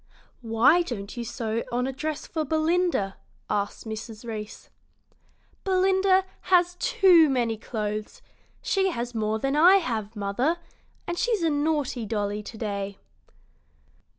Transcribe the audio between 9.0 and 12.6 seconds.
more than I have, mother, and she's a naughty dolly to